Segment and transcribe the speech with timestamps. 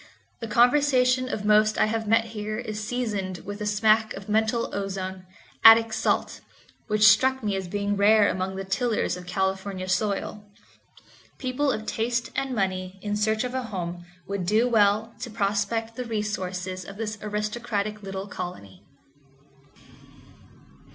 [0.39, 4.73] The conversation of most I have met here is seasoned with a smack of mental
[4.73, 5.27] ozone,
[5.63, 6.41] Attic salt,
[6.87, 10.43] which struck me as being rare among the tillers of California soil.
[11.37, 15.95] People of taste and money in search of a home would do well to prospect
[15.95, 18.83] the resources of this aristocratic little colony.